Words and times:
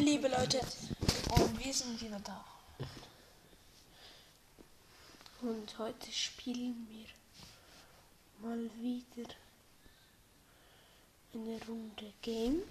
liebe 0.00 0.28
Leute. 0.28 0.60
Und 1.28 1.62
wir 1.62 1.74
sind 1.74 2.00
wieder 2.00 2.20
da. 2.20 2.44
Und 5.42 5.78
heute 5.78 6.10
spielen 6.10 6.86
wir 6.90 8.48
mal 8.48 8.70
wieder 8.80 9.28
eine 11.34 11.60
Runde 11.68 12.12
Games. 12.22 12.64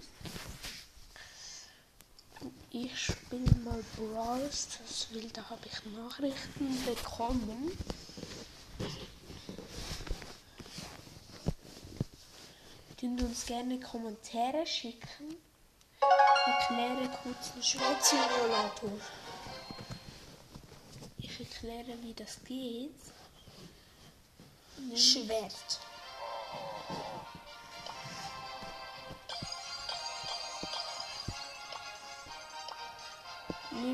Ich 2.70 2.98
spiele 2.98 3.54
mal 3.64 3.82
Brawl 3.96 4.50
Stars, 4.52 5.08
weil 5.12 5.28
da 5.30 5.48
habe 5.50 5.66
ich 5.66 5.92
Nachrichten 5.92 6.84
bekommen. 6.84 7.70
Könnt 12.98 13.22
uns 13.22 13.46
gerne 13.46 13.78
Kommentare 13.78 14.66
schicken. 14.66 15.36
Ich 16.02 16.70
erkläre 16.70 17.08
kurz 17.22 17.52
den 17.52 17.62
Schwertsimulator. 17.62 18.90
Ich 21.18 21.40
erkläre, 21.40 22.02
wie 22.02 22.14
das 22.14 22.42
geht. 22.44 22.90
Schwert. 24.94 25.80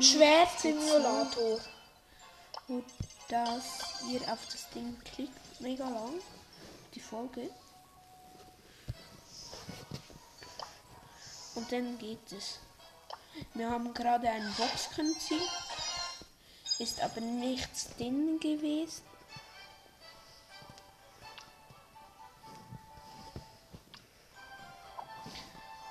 Schwertsimulator. 0.01 1.59
wo 2.67 2.83
dass 3.29 4.01
ihr 4.09 4.21
auf 4.31 4.45
das 4.45 4.69
Ding 4.69 4.97
klickt, 5.13 5.59
mega 5.59 5.83
lang, 5.89 6.13
die 6.93 6.99
Folge. 6.99 7.49
Und 11.57 11.71
dann 11.71 11.97
geht 11.97 12.31
es. 12.31 12.59
Wir 13.55 13.67
haben 13.67 13.91
gerade 13.91 14.29
einen 14.29 14.53
Box 14.53 14.91
können 14.95 15.19
ziehen, 15.19 15.41
ist 16.77 17.01
aber 17.01 17.19
nichts 17.19 17.89
drin 17.97 18.39
gewesen. 18.39 19.01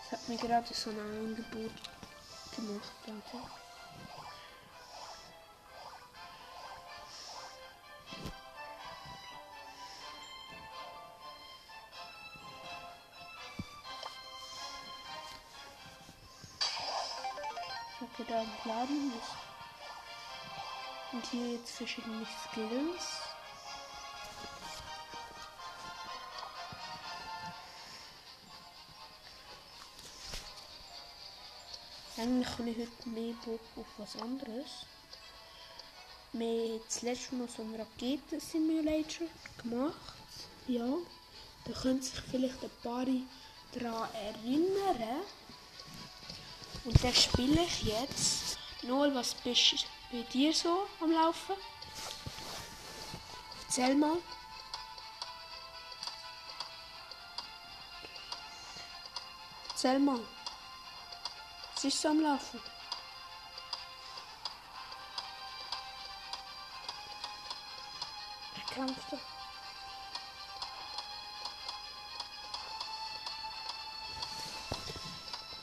Es 0.05 0.13
hat 0.13 0.29
mir 0.29 0.37
gerade 0.37 0.73
so 0.73 0.91
ein 0.91 1.01
Angebot 1.01 1.73
gemacht, 2.55 2.93
Leute. 3.07 3.66
Hier 21.31 21.53
jetzt 21.53 21.73
verschiedene 21.73 22.27
Skills. 22.27 23.21
Eigentlich 32.19 32.49
habe 32.59 32.71
ich 32.71 32.79
heute 32.79 33.09
mehr 33.11 33.35
Bock 33.45 33.61
auf 33.77 33.87
was 33.99 34.17
anderes. 34.23 34.87
Wir 36.33 36.73
haben 36.75 36.81
das 36.87 37.03
letzte 37.03 37.35
Mal 37.35 37.49
so 37.49 37.63
einen 37.63 37.77
Raketen-Simulator 37.77 39.29
gemacht. 39.63 40.15
Ja, 40.67 40.87
da 41.65 41.73
können 41.73 42.01
sich 42.01 42.19
vielleicht 42.31 42.63
ein 42.63 42.71
paar 42.83 43.05
daran 43.73 44.09
erinnern. 44.15 45.23
Und 46.85 47.05
das 47.05 47.25
spiele 47.25 47.63
ich 47.63 47.83
jetzt. 47.83 48.59
Noel, 48.83 49.15
was 49.15 49.35
bist 49.35 49.87
bei 50.11 50.23
dir 50.23 50.53
so 50.53 50.87
am 51.01 51.13
Laufen? 51.13 51.57
Erzähl 53.65 53.95
mal. 53.95 54.19
Erzähl 59.71 59.99
mal. 59.99 60.21
Was 61.75 61.85
ist 61.85 62.01
so 62.01 62.09
am 62.09 62.21
Laufen? 62.21 62.61
Er 68.55 68.75
kämpft 68.75 69.13
da. 69.13 69.19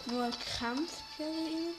Noel 0.06 0.34
kämpft 0.60 1.02
gegen 1.18 1.74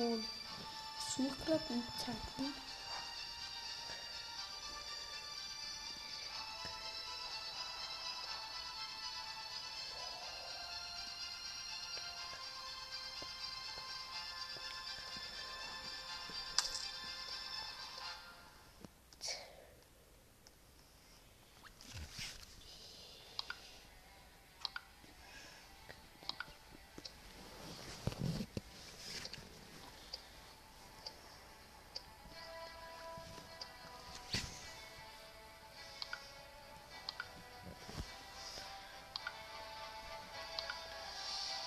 ihn. 0.00 0.12
Und 0.12 0.24
sucht 1.16 1.46
gerade 1.46 1.60
einen 1.70 1.82
Zeitpunkt. 1.98 2.69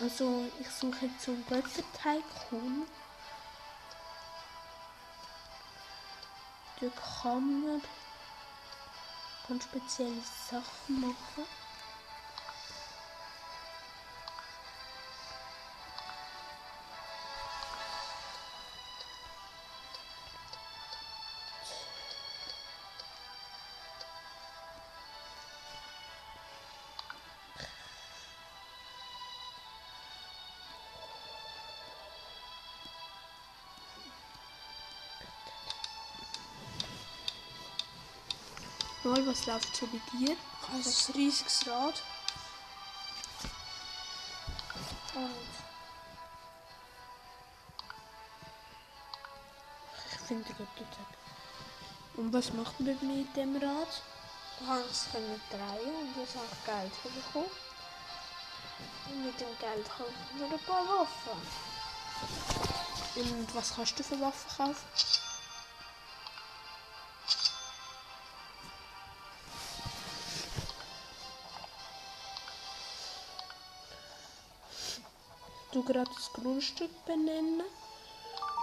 Also 0.04 0.52
ich 0.60 0.70
suche 0.70 1.06
jetzt 1.06 1.22
so 1.22 1.32
einen 1.32 1.46
Götterteilkuchen. 1.48 2.84
Da 6.82 6.88
kann 6.90 7.64
man 7.64 7.82
ganz 9.48 9.64
spezielle 9.64 10.22
Sachen 10.52 11.00
machen. 11.00 11.48
Mal, 39.14 39.28
was 39.28 39.46
läuft 39.46 39.76
so 39.76 39.86
bei 39.86 40.02
dir? 40.18 40.36
Ein 40.74 40.82
riesiges 41.14 41.68
Rad. 41.68 42.02
Und 45.14 45.30
Ich 50.14 50.28
finde 50.28 50.54
gut 50.54 50.68
dort. 50.78 52.18
Und 52.18 52.34
was 52.34 52.54
macht 52.54 52.80
man 52.80 52.98
mit 53.02 53.36
dem 53.36 53.56
Rad? 53.58 54.02
du 54.60 54.66
kannst 54.66 55.12
können 55.12 55.42
drehen 55.52 55.96
und 55.96 56.16
du 56.16 56.22
hast 56.22 56.38
auch 56.38 56.66
Geld 56.66 56.94
bekommen. 57.04 57.52
Und 59.10 59.26
mit 59.26 59.40
dem 59.40 59.60
Geld 59.60 59.90
kaufen 59.90 60.40
wir 60.40 60.46
ein 60.48 60.60
paar 60.66 60.88
Waffen. 60.88 61.40
Und 63.16 63.56
was 63.56 63.76
kannst 63.76 64.00
du 64.00 64.04
für 64.04 64.20
Waffen 64.20 64.58
kaufen? 64.58 65.33
Du 75.74 75.82
gerade 75.82 76.12
das 76.16 76.32
Grundstück 76.32 76.92
benennen 77.04 77.64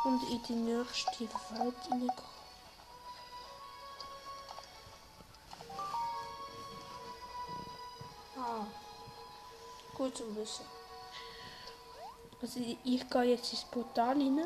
und 0.04 0.30
in 0.30 0.40
die 0.44 0.52
nächste 0.52 1.28
Welt 1.58 1.74
hineingehen. 1.82 2.12
Ah. 8.38 8.64
Gut 9.96 10.16
zu 10.16 10.36
wissen. 10.36 10.64
Also 12.40 12.60
ich, 12.60 12.78
ich 12.84 13.10
gehe 13.10 13.22
jetzt 13.24 13.52
ins 13.54 13.64
Portal 13.64 14.10
rein. 14.10 14.44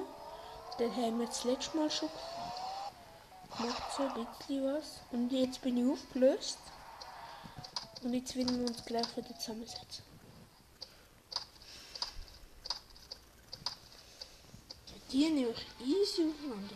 Den 0.78 0.96
haben 0.96 1.20
wir 1.20 1.26
das 1.26 1.44
letzte 1.44 1.76
Mal 1.76 1.90
schon 1.90 2.08
gemacht, 3.58 3.82
so 3.94 4.04
ein 4.04 4.26
bisschen 4.38 4.74
was. 4.74 5.00
Und 5.12 5.30
jetzt 5.30 5.60
bin 5.60 5.76
ich 5.76 5.92
aufgelöst. 5.92 6.56
Und 8.02 8.14
jetzt 8.14 8.34
werden 8.34 8.58
wir 8.58 8.68
uns 8.68 8.82
gleich 8.86 9.14
wieder 9.18 9.38
zusammensetzen. 9.38 10.13
Nehme 15.14 15.50
ich 15.50 15.86
easy 15.86 16.22
auseinander. 16.22 16.74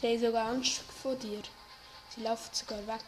Sie 0.00 0.08
haben 0.08 0.20
sogar 0.20 0.48
Angst 0.48 0.82
vor 1.00 1.14
dir. 1.14 1.42
Sie 2.12 2.22
laufen 2.22 2.52
sogar 2.52 2.84
weg. 2.88 3.04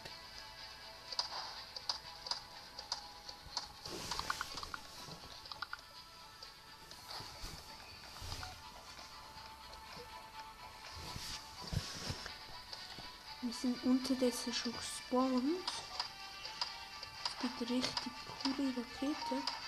Wir 13.41 13.53
sind 13.53 13.83
unterdessen 13.83 14.53
schon 14.53 14.71
gespawnt. 14.71 15.43
Es 17.25 17.41
gibt 17.41 17.69
richtig 17.69 18.13
coole 18.41 18.69
Raketen. 18.69 19.60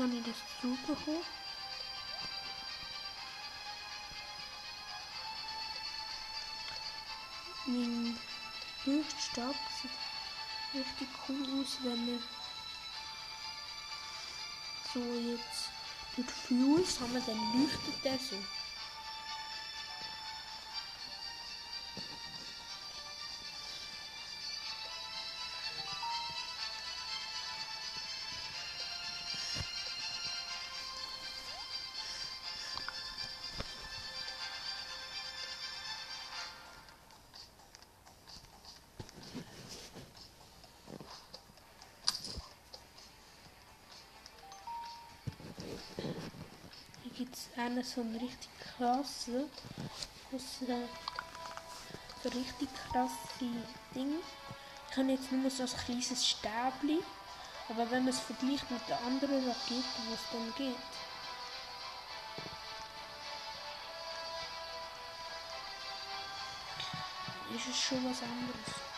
Habe 0.00 0.16
ich 0.16 0.24
das 0.24 0.34
zubekommen. 0.62 1.20
Mein 7.66 8.18
Leuchtstab 8.86 9.54
sieht 9.82 10.80
richtig 10.80 11.08
cool 11.28 11.60
aus, 11.60 11.76
wenn 11.82 12.06
wir 12.06 12.18
so 14.94 15.00
jetzt 15.00 15.68
mit 16.16 16.30
Fuse 16.30 17.00
haben 17.00 17.12
wir 17.12 17.20
dann 17.20 17.60
leuchtet 17.60 18.02
der 18.02 18.18
so. 18.18 18.36
Einen 47.60 47.84
so 47.84 48.00
einen 48.00 48.16
richtig 48.16 48.48
krassen, 48.78 49.50
so 52.22 52.28
richtig 52.30 52.68
krasse 52.90 53.12
Ding. 53.94 54.14
Ich 54.90 54.96
habe 54.96 55.10
jetzt 55.10 55.30
nur 55.30 55.50
so 55.50 55.64
ein 55.64 55.68
kleines 55.68 56.26
Stäbli, 56.26 57.02
aber 57.68 57.90
wenn 57.90 58.04
man 58.04 58.14
es 58.14 58.20
vergleicht 58.20 58.70
mit 58.70 58.80
den 58.88 58.96
anderen 59.06 59.46
Raketen, 59.46 59.84
wo 60.08 60.14
es 60.14 60.20
dann 60.32 60.54
geht, 60.56 60.74
ist 67.54 67.68
es 67.68 67.78
schon 67.78 68.02
was 68.10 68.22
anderes. 68.22 68.89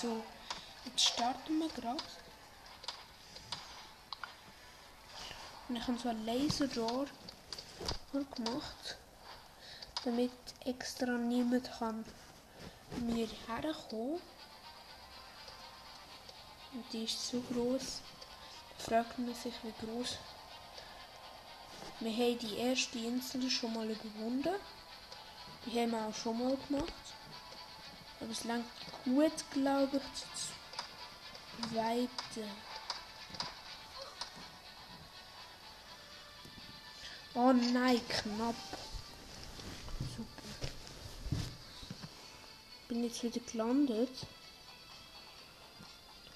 Also, 0.00 0.22
jetzt 0.84 1.06
starten 1.06 1.58
wir 1.58 1.68
gerade. 1.70 1.98
Und 5.68 5.74
ich 5.74 5.88
habe 5.88 5.98
so 5.98 6.08
ein 6.08 6.24
Laserrohr 6.24 7.06
gemacht, 8.12 8.96
damit 10.04 10.30
extra 10.64 11.10
niemand 11.10 11.68
kann 11.80 12.04
mir 13.00 13.26
herkommen. 13.48 14.20
Und 16.74 16.92
die 16.92 17.02
ist 17.02 17.30
so 17.30 17.40
groß. 17.52 18.00
Da 18.76 18.84
fragt 18.84 19.18
man 19.18 19.34
sich, 19.34 19.54
wie 19.64 19.84
groß. 19.84 20.16
Wir 21.98 22.12
haben 22.12 22.38
die 22.38 22.56
erste 22.56 23.00
Insel 23.00 23.50
schon 23.50 23.74
mal 23.74 23.90
überwunden. 23.90 24.54
Die 25.66 25.80
haben 25.80 25.90
wir 25.90 26.06
auch 26.06 26.14
schon 26.14 26.38
mal 26.38 26.56
gemacht. 26.68 27.07
Aber 28.20 28.30
es 28.30 28.44
langt 28.44 28.66
gut, 29.04 29.32
glaube 29.52 30.00
ich, 30.00 31.74
weiter. 31.74 32.48
Oh 37.34 37.52
nein, 37.52 38.00
knapp. 38.08 38.56
Super. 40.16 40.72
Bin 42.88 43.04
jetzt 43.04 43.22
wieder 43.22 43.40
gelandet. 43.40 44.26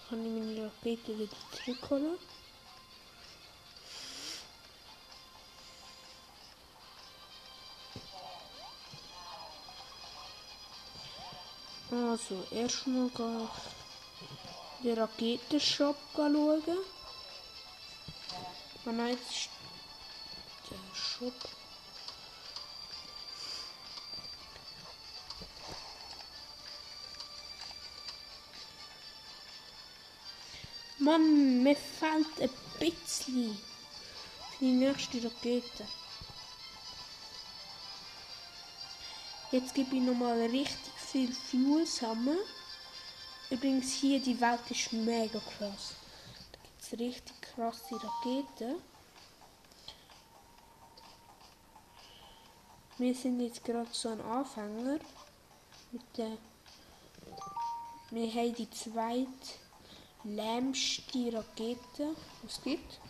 Kann 0.09 0.25
ich 0.25 0.33
meine 0.33 0.67
Rakete 0.67 1.19
wieder 1.19 1.37
zurückholen. 1.65 2.19
Also, 12.13 12.47
erstmal 12.51 13.09
den 14.85 14.99
Raketenshop 14.99 15.97
schauen. 16.15 16.63
Nein, 18.85 19.09
jetzt 19.09 19.31
ist 19.31 19.49
der 20.71 20.95
Shop. 20.95 21.33
Mann, 30.99 31.63
mir 31.63 31.77
fehlt 31.77 32.43
ein 32.43 32.51
bisschen 32.79 33.59
für 34.51 34.59
die 34.67 34.73
nächste 34.73 35.25
Rakete. 35.25 35.89
Jetzt 39.51 39.75
gebe 39.75 39.97
ich 39.97 40.03
nochmal 40.03 40.39
richtig 40.43 40.92
viel 41.13 41.33
Fuel 41.33 41.87
zusammen. 41.87 42.39
Übrigens 43.51 43.93
hier, 43.93 44.19
die 44.21 44.41
Welt 44.41 44.71
ist 44.71 44.93
mega 44.93 45.39
krass. 45.39 45.95
Da 46.53 46.59
gibt 46.63 46.83
es 46.83 46.93
richtig 46.99 47.43
krasse 47.43 47.95
Raketen. 47.95 48.77
wir 53.03 53.15
sind 53.17 53.41
jetzt 53.41 53.65
gerade 53.65 53.89
so 53.91 54.11
ein 54.11 54.21
Anfänger 54.21 54.99
mit 55.91 56.03
der 56.17 56.39
wir 58.11 58.31
haben 58.31 58.55
die 58.55 58.71
zweite 58.71 59.27
lämmste 60.23 61.33
Rakete, 61.33 62.15
die 62.43 62.47
es 62.47 62.63
gibt. 62.63 63.01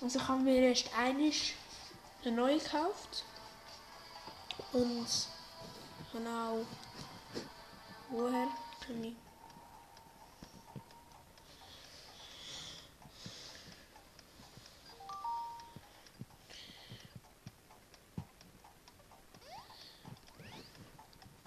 Also 0.00 0.26
haben 0.28 0.46
wir 0.46 0.54
erst 0.54 0.88
eine 0.94 2.36
neue 2.36 2.58
gekauft 2.58 3.24
und 4.72 5.06
auch 6.26 6.64
woher 8.10 8.48
kann 8.86 9.04
ich 9.04 9.16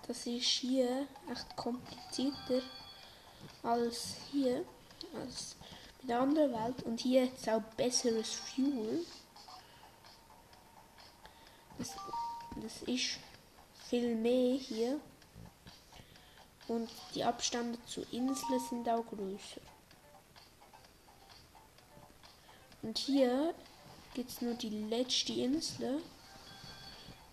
Das 0.08 0.26
ist 0.26 0.46
hier 0.46 1.06
echt 1.30 1.56
komplizierter 1.58 2.62
als 3.62 4.16
hier, 4.32 4.64
als 5.14 5.58
bei 6.02 6.08
der 6.08 6.22
anderen 6.22 6.54
Welt. 6.54 6.84
Und 6.84 7.02
hier 7.02 7.24
hat 7.24 7.38
es 7.38 7.50
auch 7.50 7.62
besseres 7.76 8.32
Fuel. 8.32 9.06
Das, 11.78 11.94
das 12.56 12.82
ist 12.84 13.20
viel 13.90 14.16
mehr 14.16 14.58
hier. 14.58 15.00
Und 16.68 16.90
die 17.16 17.24
Abstände 17.24 17.80
zu 17.86 18.02
Inseln 18.12 18.60
sind 18.70 18.90
auch 18.90 19.06
größer. 19.06 19.62
Und 22.82 22.98
hier 22.98 23.54
gibt 24.14 24.30
es 24.30 24.42
nur 24.42 24.54
die 24.56 24.70
letzte 24.70 25.34
Insel. 25.34 26.02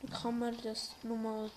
Da 0.03 0.17
kann 0.17 0.39
man 0.39 0.57
das 0.63 0.91
nochmal 1.03 1.51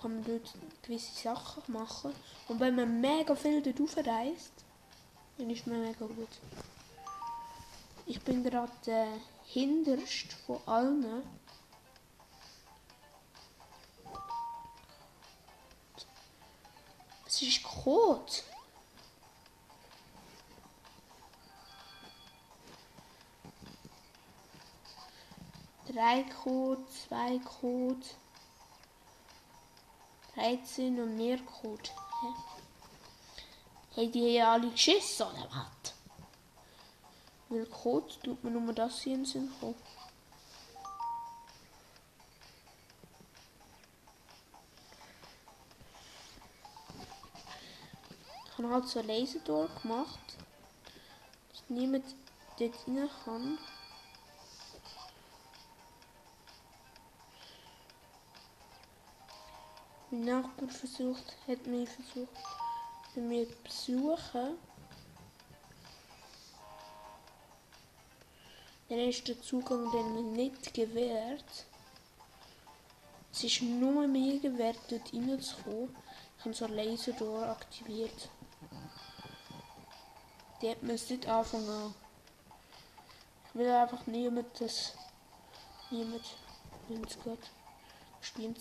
kann 0.00 0.14
man 0.14 0.24
dort 0.24 0.52
gewisse 0.82 1.14
Sachen 1.22 1.62
machen. 1.72 2.12
Und 2.48 2.60
wenn 2.60 2.76
man 2.76 3.00
mega 3.00 3.34
viel 3.34 3.62
dort 3.62 3.80
aufreist, 3.80 4.52
dann 5.38 5.50
ist 5.50 5.66
man 5.66 5.82
mega 5.82 6.06
gut. 6.06 6.28
Ich 8.06 8.20
bin 8.20 8.44
gerade 8.44 8.72
der 8.84 9.08
hinterst 9.46 10.32
von 10.46 10.60
allen. 10.66 11.22
Code. 17.86 18.42
Drei 25.86 26.24
Code, 26.24 26.84
zwei 26.90 27.38
Code. 27.38 28.04
13 30.34 31.00
und 31.00 31.16
mehr 31.16 31.38
Code. 31.38 31.90
Haben 33.96 34.10
die 34.10 34.30
hier 34.30 34.48
alle 34.48 34.68
geschissen 34.68 35.26
oder 35.28 35.48
was? 35.48 35.94
Weil 37.48 37.66
Code 37.66 38.12
tut 38.20 38.42
mir 38.42 38.50
nur 38.50 38.72
das 38.72 39.02
hier 39.02 39.14
in 39.14 39.22
den 39.22 39.26
Sinn. 39.26 39.52
So 48.66 48.98
ein 48.98 49.06
Lasertor 49.06 49.68
gemacht, 49.80 50.36
dass 51.50 51.62
niemand 51.68 52.04
dort 52.58 52.74
rein 52.86 53.08
kann. 53.24 53.58
Mein 60.10 60.24
Nachbar 60.24 60.68
versucht, 60.68 61.36
hat 61.46 61.66
mich 61.68 61.88
versucht, 61.88 62.28
bei 63.14 63.20
mir 63.22 63.48
zu 63.48 63.56
besuchen. 63.62 64.58
Dann 68.88 68.98
ist 68.98 69.26
der 69.28 69.40
Zugang 69.40 69.90
dann 69.92 70.32
nicht 70.32 70.74
gewährt. 70.74 71.66
Es 73.32 73.44
ist 73.44 73.62
nur 73.62 74.06
mir 74.08 74.40
gewährt, 74.40 74.78
dort 74.90 75.14
reinzukommen. 75.14 75.96
Ich 76.38 76.44
habe 76.44 76.54
so 76.54 76.64
ein 76.66 76.74
Laserdoor 76.74 77.46
aktiviert. 77.46 78.28
Die 80.62 80.70
hat 80.70 80.82
mir 80.82 80.94
nicht 80.94 81.28
anfangen 81.28 81.68
an. 81.68 81.94
Ich 83.48 83.54
will 83.58 83.70
einfach 83.70 84.06
niemand 84.06 84.60
das. 84.60 84.92
Niemand, 85.90 86.24
wenn 86.88 87.04
es 87.04 87.22
geht, 87.22 87.38
spielen 88.20 88.56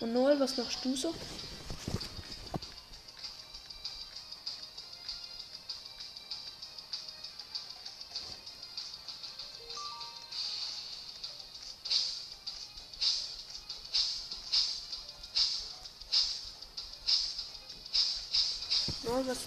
Und 0.00 0.12
Noel, 0.12 0.38
was 0.38 0.56
machst 0.56 0.84
du 0.84 0.96
so? 0.96 1.14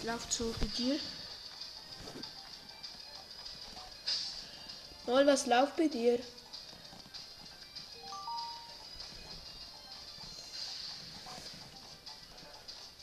So 0.05 0.53
bei 0.61 0.67
dir? 0.67 0.99
Noel, 5.07 5.25
was 5.25 5.47
läuft 5.47 5.75
bei 5.77 5.87
dir? 5.87 6.19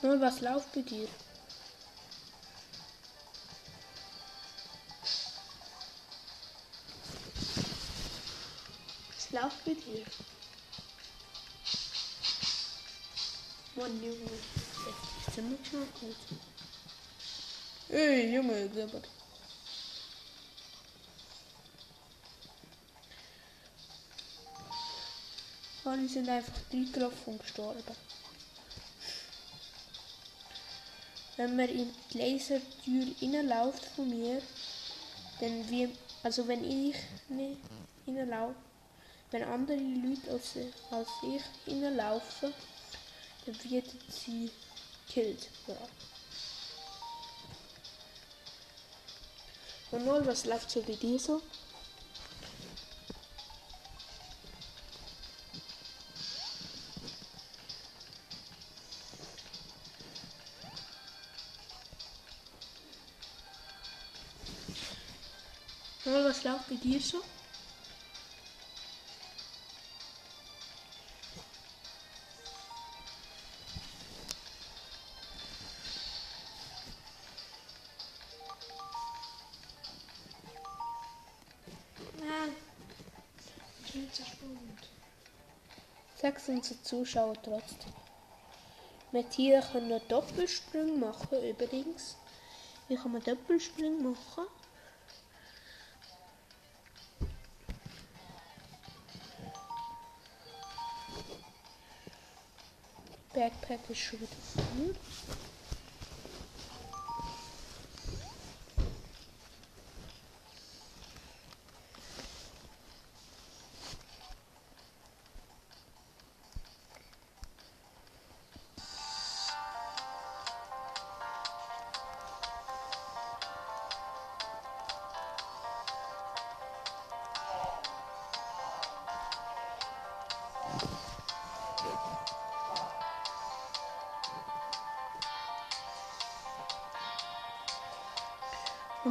Nur 0.03 0.21
was 0.21 0.41
läuft 0.43 0.73
bei 0.73 0.83
dir? 0.83 1.09
Was 9.17 9.33
läuft 9.33 9.65
bei 9.65 9.75
dir? 9.75 10.05
Mann, 13.75 14.01
Junge. 14.05 14.39
Ist 15.27 15.37
der 15.37 15.43
nicht 15.43 15.67
schon 15.67 15.81
gut? 16.01 16.52
Ey, 17.93 18.35
Junge, 18.35 18.69
Gabber. 18.71 19.03
Alle 25.85 26.09
sind 26.09 26.29
einfach 26.29 26.61
eingelaufen 26.73 27.35
und 27.35 27.43
gestorben. 27.43 27.97
wenn 31.37 31.57
man 31.57 31.69
in 31.69 31.91
die 32.13 32.19
Lasertür 32.19 33.07
reinläuft 33.21 33.85
von 33.97 34.09
mir, 34.09 34.41
dann 35.41 35.69
wie, 35.69 35.89
also 36.23 36.47
wenn 36.47 36.63
ich 36.65 36.97
nicht 37.29 37.59
reinlaufe, 38.07 38.55
wenn 39.31 39.43
andere 39.45 39.77
Leute 39.77 40.31
als, 40.31 40.57
als 40.91 41.09
ich 41.23 41.43
reinlaufen, 41.67 42.53
dann 43.47 43.71
wird 43.71 43.87
sie 44.09 44.51
gekillt. 45.07 45.49
Ja. 45.67 45.75
Und 49.93 50.07
nun, 50.07 50.27
was 50.27 50.47
läuft 50.47 50.71
so 50.71 50.81
bei 50.81 50.95
dir 50.95 51.19
so? 51.19 51.43
Mal, 66.07 66.25
was 66.25 66.43
läuft 66.43 66.69
bei 66.71 66.77
dir 66.77 66.99
so? 66.99 67.23
Unsere 86.49 86.83
Zuschauer 86.83 87.35
trotzdem. 87.43 87.93
Mit 89.13 89.33
hier 89.35 89.61
können 89.61 89.91
wir 89.91 90.01
Doppelsprung 90.01 90.99
machen 90.99 91.43
übrigens. 91.43 92.17
Hier 92.89 92.99
kann 92.99 93.13
man 93.13 93.23
Doppelsprung 93.23 94.03
machen. 94.03 94.47
Backpack 103.35 103.81
ist 103.89 103.99
schon 103.99 104.21
wieder 104.21 104.31
voll. 104.55 104.95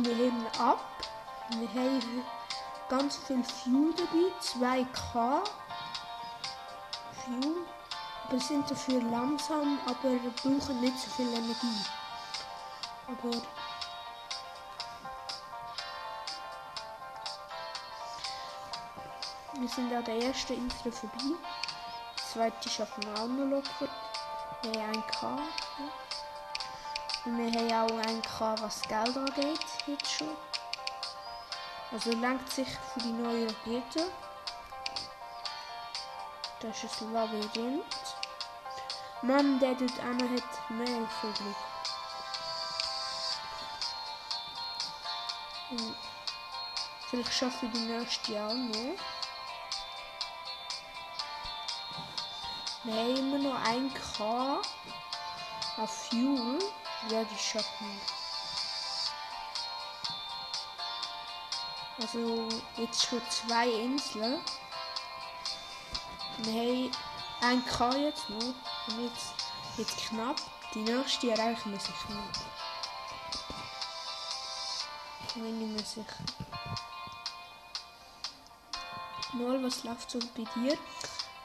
Und 0.01 0.07
wir 0.07 0.15
heben 0.15 0.47
ab. 0.57 0.79
Wir 1.49 1.69
haben 1.79 2.25
ganz 2.89 3.17
viel 3.17 3.43
Fuel 3.43 3.93
dabei, 3.93 4.33
2K 4.41 5.43
Fuel. 7.23 7.67
Wir 8.31 8.39
sind 8.39 8.71
dafür 8.71 8.99
langsam, 8.99 9.77
aber 9.85 10.09
wir 10.09 10.31
brauchen 10.31 10.81
nicht 10.81 10.97
so 10.97 11.07
viel 11.11 11.31
Energie. 11.31 11.85
Aber 13.05 13.29
wir 19.53 19.69
sind 19.69 19.93
an 19.93 20.03
der 20.03 20.15
ersten 20.15 20.53
Insel 20.53 20.91
vorbei. 20.91 21.37
Die 22.17 22.33
zweite 22.33 22.69
schaffen 22.69 23.03
wir 23.03 23.21
auch 23.21 23.27
noch 23.27 23.45
locker. 23.45 23.87
Wir 24.63 24.81
haben 24.81 24.95
1K. 24.95 25.21
Ja. 25.21 26.01
Und 27.23 27.37
wir 27.37 27.77
haben 27.77 27.91
auch 27.91 28.07
einen 28.07 28.21
gehabt, 28.23 28.63
was 28.63 28.81
Geld 28.81 29.15
angeht, 29.15 29.59
jetzt 29.87 30.11
schon. 30.11 30.35
Also 31.91 32.11
lenkt 32.11 32.51
sich 32.51 32.67
für 32.69 32.99
die 32.99 33.11
neue 33.11 33.47
Rakete. 33.47 34.11
Das 36.61 36.83
ist 36.83 37.01
Labyrinth. 37.01 37.83
Mann, 39.23 39.59
der 39.59 39.75
dort 39.75 39.99
einer 39.99 40.29
hat 40.29 40.69
mehr 40.69 41.07
viel 41.19 41.31
Glück. 41.33 41.55
Vielleicht 47.09 47.33
schaffe 47.33 47.65
ich 47.65 47.71
die 47.71 47.79
nächste 47.79 48.43
auch 48.43 48.53
noch. 48.53 48.95
Wir 52.83 52.93
haben 52.93 53.15
immer 53.15 53.37
noch 53.37 53.63
einen 53.65 53.93
K 53.93 54.61
auf 55.77 56.07
Fuel. 56.09 56.57
Ja, 57.09 57.23
die 57.23 57.37
schaffen. 57.37 58.20
Also 62.01 62.47
jetzt 62.77 63.07
schon 63.07 63.21
zwei 63.29 63.69
Inseln. 63.69 64.39
Wir 66.39 66.89
haben 66.89 66.91
ein 67.41 67.65
K 67.65 67.95
jetzt 67.95 68.27
noch. 68.27 68.39
Und 68.41 69.03
jetzt, 69.03 69.33
jetzt 69.77 69.97
knapp. 70.07 70.37
Die 70.73 70.79
nächste 70.79 71.29
erreichen 71.29 71.71
wir 71.71 71.79
sicher 71.79 72.09
nicht. 72.09 72.39
Ich 75.27 75.33
bin 75.35 75.59
nicht 75.59 75.71
mehr 75.75 75.85
sicher. 75.85 76.17
Noel, 79.33 79.63
was 79.63 79.83
läuft 79.83 80.09
so 80.09 80.19
bei 80.35 80.43
dir? 80.55 80.77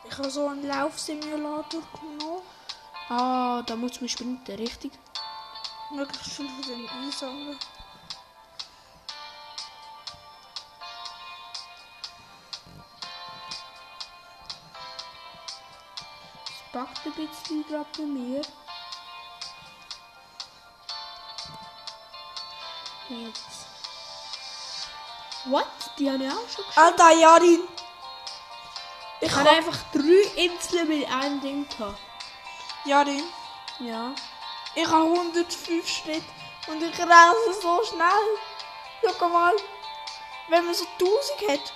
Ich 0.09 0.19
habe 0.19 0.31
so 0.31 0.49
einen 0.49 0.67
Laufsimulator 0.67 1.83
genommen. 2.01 2.43
Ah, 3.11 3.63
da 3.63 3.77
muss 3.77 4.01
man 4.01 4.09
sprinten, 4.09 4.57
richtig? 4.57 4.93
Möglichst 5.93 6.33
viel 6.33 6.49
von 6.49 6.63
den 6.63 6.89
einsammeln. 6.89 7.59
Ein 16.85 17.13
bisschen 17.13 17.67
gerade 17.67 17.87
bei 17.97 18.03
mir. 18.03 18.43
Jetzt. 23.09 23.67
What? 25.47 25.67
Die 25.99 26.11
habe 26.11 26.25
ich 26.25 26.31
auch 26.31 26.49
schon 26.49 26.67
geschafft. 26.67 26.79
Alter, 26.79 27.13
Jarin! 27.13 27.61
Ich 29.21 29.35
habe 29.35 29.49
einfach 29.49 29.79
drei 29.93 30.43
Inseln 30.45 30.89
mit 30.89 31.09
einem 31.09 31.41
Ding 31.41 31.67
gehabt. 31.69 31.99
Jarin, 32.85 33.25
Ja. 33.79 34.13
ich 34.75 34.87
habe 34.87 35.05
105 35.05 35.89
Schritte 35.89 36.25
und 36.67 36.83
ich 36.83 36.99
reise 36.99 37.61
so 37.63 37.83
schnell. 37.85 38.39
Schau 39.19 39.29
mal, 39.29 39.55
wenn 40.49 40.65
man 40.67 40.75
so 40.75 40.85
1000 40.99 41.49
hat. 41.49 41.73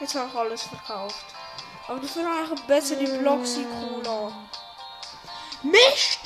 Jetzt 0.00 0.14
habe 0.14 0.28
ich 0.28 0.34
alles 0.36 0.62
verkauft. 0.64 1.37
Aber 1.88 2.02
ich 2.02 2.16
eine 2.16 2.54
bessere 2.66 3.18
Bloxy-Cola. 3.18 4.30
Mist! 5.62 6.20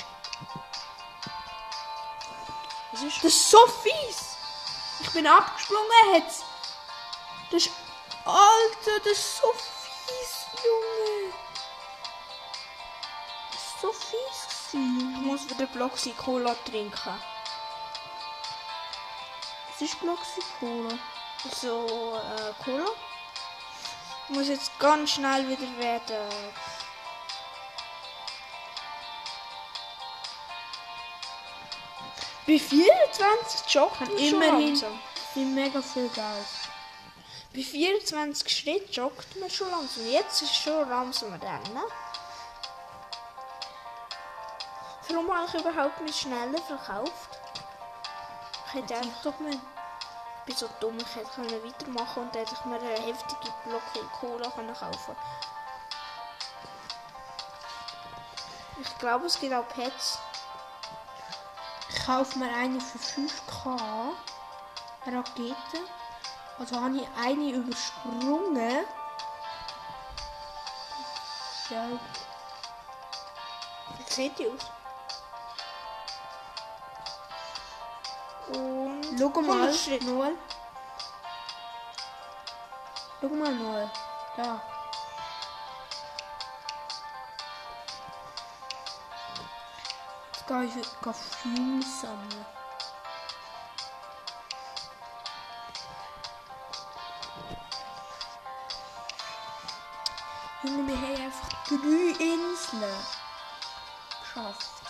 Was 2.91 3.03
ist 3.03 3.17
Das 3.19 3.33
ist 3.33 3.51
so 3.51 3.67
fies! 3.67 4.37
Ich 5.01 5.11
bin 5.11 5.27
abgesprungen 5.27 6.15
jetzt. 6.15 6.45
Das 7.51 7.63
ist. 7.67 7.71
Alter, 8.25 8.99
das 9.05 9.13
ist 9.13 9.37
so 9.39 9.53
fies, 9.53 10.65
Junge! 10.65 11.33
Das 13.53 13.63
ist 13.63 13.81
so 13.81 13.93
fies 13.93 14.53
gewesen. 14.73 15.15
Ich 15.15 15.21
muss 15.23 15.49
wieder 15.49 15.67
Bloxy-Cola 15.67 16.55
trinken. 16.65 17.21
Was 19.71 19.81
ist 19.81 20.01
Bloxy 20.01 20.41
Cola? 20.59 20.99
So, 21.61 22.17
äh, 22.17 22.65
Cola. 22.65 22.91
Ich 24.33 24.39
muss 24.39 24.49
jetzt 24.49 24.79
ganz 24.79 25.11
schnell 25.11 25.47
wieder 25.47 25.79
werden. 25.79 26.17
Bei 32.47 32.59
24 32.59 33.75
joggt 33.75 34.01
man 34.01 34.09
schon 34.09 34.19
Immerhin 34.19 34.69
langsam. 34.69 34.99
sind 35.35 35.55
mega 35.55 35.83
viel 35.83 36.09
Geld. 36.09 36.47
Bei 37.55 37.61
24 37.61 38.49
Schritt 38.49 38.97
joggt 38.97 39.39
man 39.39 39.51
schon 39.51 39.71
langsam. 39.71 40.11
Jetzt 40.11 40.41
ist 40.41 40.57
schon 40.57 40.89
langsam 40.89 41.35
rennen. 41.35 41.83
Warum 45.11 45.31
habe 45.31 45.47
ich 45.47 45.63
überhaupt 45.63 46.01
nicht 46.01 46.19
schneller 46.19 46.63
verkauft? 46.67 47.39
Ich 48.69 48.73
hätte 48.73 48.97
einfach 48.97 49.23
doch 49.25 49.39
mal. 49.41 49.61
Bin 50.45 50.57
so 50.57 50.69
dumm, 50.81 50.99
ich 50.99 51.17
hätte 51.17 51.31
können 51.31 51.65
weitermachen 51.65 52.25
und 52.25 52.35
hätte 52.35 52.55
ich 52.55 52.65
mir 52.65 52.77
eine 52.77 52.89
heftige 52.89 53.53
Blocke 53.65 54.01
Cola 54.19 54.51
können 54.51 54.75
kaufen 54.75 55.17
Ich 58.81 58.99
glaube, 58.99 59.27
es 59.27 59.39
gibt 59.39 59.55
auch 59.55 59.69
Pets. 59.69 60.19
Ich 61.91 62.05
kaufe 62.05 62.39
mir 62.39 62.53
eine 62.53 62.81
für 62.81 62.99
5k 62.99 64.15
Rakete. 65.07 65.79
Also 66.59 66.81
habe 66.81 66.97
ich 66.97 67.09
eine 67.21 67.51
übersprungen. 67.53 68.85
Ja, 71.71 71.89
Wie 73.97 74.13
sieht 74.13 74.39
die 74.39 74.49
aus? 74.49 74.71
Und 78.49 78.82
schau 79.19 79.43
mal, 79.43 79.53
100 79.53 79.77
Schritt. 79.77 80.03
Noel. 80.05 80.37
Schau 83.21 83.29
mal, 83.29 83.55
Noel. 83.55 83.91
Da. 84.37 84.63
Jetzt 90.33 90.47
gehe 90.47 90.65
ich 90.65 91.01
Fuel 91.13 91.83
sammeln. 91.83 92.47
Junge, 100.65 100.87
wir 100.87 100.97
haben 100.97 101.23
einfach 101.23 101.49
drei 101.67 102.25
Inseln 102.25 102.95
geschafft. 104.21 104.83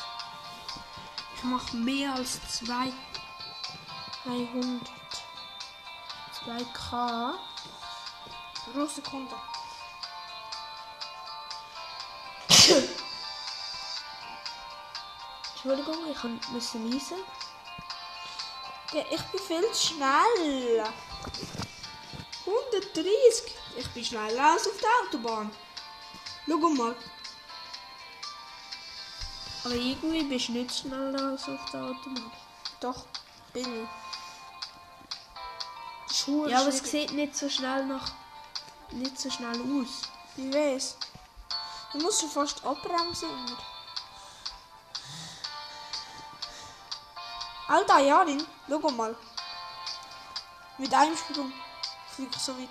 Ich 1.35 1.45
mache 1.45 1.77
mehr 1.77 2.13
als 2.15 2.39
zwei 2.49 2.93
100 4.25 5.03
2K. 6.47 7.35
Pro 8.73 8.87
Sekunde. 8.87 9.35
Entschuldigung, 15.55 16.11
ich 16.11 16.19
kann 16.19 16.41
müssen 16.53 16.89
niesen. 16.89 17.19
Ja, 18.93 19.05
ich 19.11 19.23
bin 19.23 19.41
viel 19.41 19.75
schnell. 19.75 20.85
130. 22.47 23.55
Ich 23.77 23.89
bin 23.91 24.05
schneller 24.05 24.53
als 24.53 24.67
auf 24.67 24.79
der 24.79 24.91
Autobahn. 25.07 25.51
Schau 26.47 26.57
mal. 26.57 26.97
Aber 29.65 29.75
irgendwie 29.75 30.25
bist 30.25 30.49
du 30.49 30.53
nicht 30.53 30.77
schneller 30.77 31.31
als 31.31 31.49
auf 31.49 31.71
der 31.73 31.85
Autobahn. 31.85 32.33
Doch, 32.81 33.07
bin 33.53 33.83
ich. 33.83 34.02
Verdammt 36.25 36.51
Ja, 36.51 36.61
aber 36.61 36.69
es 36.69 36.79
sieht 36.79 37.13
nicht 37.13 37.37
so 37.37 37.49
schnell 37.49 37.87
nach. 37.87 38.13
nicht 38.93 39.19
so 39.19 39.31
schnell 39.31 39.59
aus. 39.61 40.03
Ich 40.37 40.53
weiß. 40.55 40.97
Du 41.93 41.99
musst 41.99 42.21
schon 42.21 42.31
fast 42.31 42.65
abbremsen. 42.65 43.29
Alter, 47.69 47.99
Jarin, 48.01 48.47
schau 48.69 48.91
mal. 48.91 49.17
Mit 50.79 50.93
einem 50.93 51.17
Sprung 51.17 51.53
fliege 52.15 52.31
ich 52.35 52.43
so 52.43 52.53
weit. 52.59 52.69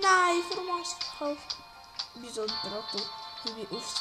Nein, 0.00 0.42
warum 0.50 0.80
hast 0.80 0.92
du 0.92 0.98
es 0.98 1.06
verkauft? 1.18 1.56
Wieso 2.14 2.42
ein 2.42 2.48
Traktor? 2.48 3.00
Ich 3.44 3.54
bin 3.54 3.76
aufs. 3.76 3.94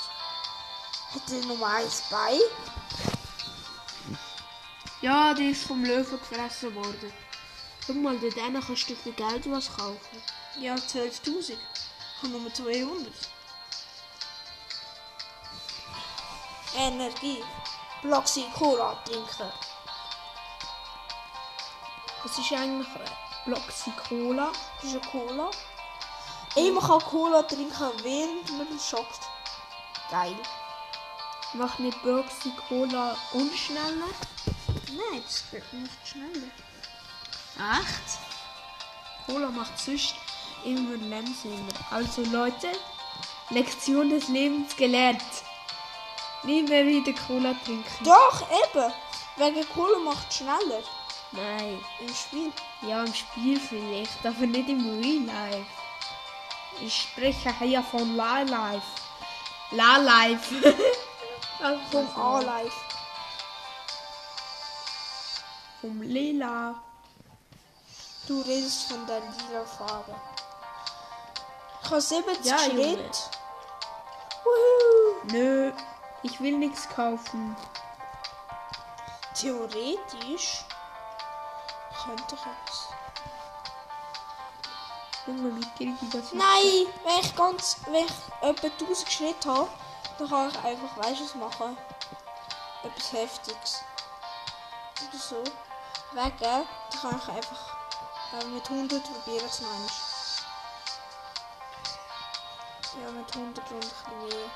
Hat 1.14 1.32
er 1.32 1.46
nur 1.46 1.68
eins 1.68 2.04
Bein? 2.10 2.40
Ja, 5.02 5.34
die 5.34 5.52
ist 5.52 5.68
vom 5.68 5.84
Löwen 5.84 6.20
gefressen 6.20 6.74
worden. 6.76 7.14
Schau 7.86 7.94
mal, 7.94 8.18
hinten 8.18 8.62
kannst 8.66 8.90
du 8.90 8.96
für 8.96 9.12
Geld 9.12 9.52
was 9.52 9.70
kaufen. 9.76 10.24
Ja, 10.60 10.74
12.000. 10.74 11.52
Ich 11.52 11.58
habe 12.24 12.30
nur 12.30 12.52
200. 12.52 13.14
Energie. 16.76 17.44
Bloxy 18.02 18.46
Cola 18.58 18.96
trinken. 19.06 19.52
Das 22.24 22.38
ist 22.40 22.52
eigentlich 22.54 22.88
Bloxy 23.46 23.92
Cola. 24.10 24.52
Das 24.82 24.92
ist 24.92 25.02
eine 25.02 25.12
Cola. 25.12 25.52
Ey, 26.56 26.72
man 26.72 26.84
kann 26.84 27.00
Cola 27.02 27.44
trinken, 27.44 27.92
während 28.02 28.58
man 28.58 28.80
schockt. 28.80 29.22
Geil. 30.10 30.36
Macht 31.54 31.80
nicht 31.80 32.02
Bloxy 32.02 32.52
Cola 32.68 33.16
unschneller? 33.34 34.10
Nein, 34.88 35.24
das 35.24 35.44
geht 35.52 35.72
nicht 35.74 36.08
schneller. 36.08 36.50
Echt? 37.58 38.20
Cola 39.26 39.50
macht 39.50 39.78
sonst 39.80 40.16
immer 40.64 40.98
langsamer. 40.98 41.74
Also 41.92 42.24
Leute, 42.26 42.72
Lektion 43.50 44.10
des 44.10 44.28
Lebens 44.28 44.76
gelernt. 44.76 45.24
Nie 46.44 46.64
mehr 46.64 46.86
wieder 46.86 47.14
Cola 47.14 47.56
trinken. 47.64 48.04
Doch, 48.04 48.46
eben. 48.52 48.94
Wegen 49.38 49.70
Cola 49.70 50.00
macht 50.00 50.34
schneller. 50.34 50.84
Nein. 51.32 51.80
Im 52.00 52.14
Spiel. 52.14 52.52
Ja, 52.82 53.04
im 53.04 53.14
Spiel 53.14 53.60
vielleicht, 53.60 54.26
aber 54.26 54.46
nicht 54.46 54.70
im 54.70 55.00
Real 55.02 55.26
Life. 55.26 55.66
Ich 56.82 57.02
spreche 57.02 57.58
hier 57.60 57.84
von 57.84 58.16
La 58.16 58.42
Life. 58.42 58.88
La 59.72 59.98
Life. 59.98 60.56
Also 61.62 61.80
Vom 61.90 62.22
A-Life. 62.22 62.76
Vom 65.80 66.02
Lila. 66.02 66.76
Du 68.28 68.42
redest 68.42 68.92
von 68.92 69.06
der 69.06 69.20
lila 69.20 69.64
Farbe. 69.66 70.16
Ich 71.84 71.92
habe 71.92 72.02
70 72.02 72.46
Ja. 72.46 72.58
Wuhu. 74.44 75.22
Nö, 75.26 75.72
ich 76.24 76.42
will 76.42 76.58
nichts 76.58 76.90
kaufen. 76.90 77.56
Theoretisch 79.36 80.66
könnte 82.04 82.36
ich 82.36 82.42
es. 82.68 82.88
Junge, 85.28 85.56
wie 85.56 85.70
kriege 85.78 85.98
ich 86.02 86.10
das? 86.10 86.34
Nein, 86.34 86.88
wenn 87.04 87.20
ich 87.22 87.36
ganz, 87.36 87.78
wenn 87.86 88.06
ich 88.06 88.12
etwa 88.42 88.68
1000 88.68 89.12
Schritte 89.12 89.50
habe, 89.54 89.70
dann 90.18 90.30
kann 90.30 90.50
ich 90.50 90.58
einfach, 90.64 90.98
weißt 90.98 91.22
was 91.22 91.36
machen? 91.36 91.78
Etwas 92.84 93.12
Heftiges. 93.12 93.84
Oder 95.10 95.20
so. 95.20 95.44
Wegen, 96.14 96.40
dann 96.40 96.68
kann 97.02 97.22
ich 97.22 97.30
einfach 97.30 97.75
äh, 98.42 98.46
mit 98.46 98.70
100 98.70 99.04
probieren 99.04 99.46
es 99.46 99.62
manchmal. 99.62 99.90
Ja, 103.04 103.12
mit 103.12 103.36
100 103.36 103.72
und 103.72 103.76
ein 103.76 103.80
bisschen 103.80 104.28
mehr. 104.28 104.50